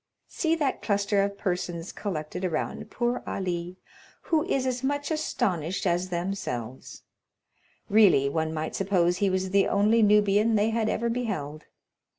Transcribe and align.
See 0.27 0.55
that 0.55 0.81
cluster 0.81 1.21
of 1.21 1.37
persons 1.37 1.91
collected 1.91 2.43
around 2.43 2.89
poor 2.89 3.21
Ali, 3.27 3.77
who 4.23 4.43
is 4.45 4.65
as 4.65 4.83
much 4.83 5.11
astonished 5.11 5.85
as 5.85 6.09
themselves; 6.09 7.03
really 7.87 8.27
one 8.27 8.51
might 8.51 8.73
suppose 8.73 9.17
he 9.17 9.29
was 9.29 9.51
the 9.51 9.67
only 9.67 10.01
Nubian 10.01 10.55
they 10.55 10.71
had 10.71 10.89
ever 10.89 11.07
beheld. 11.07 11.65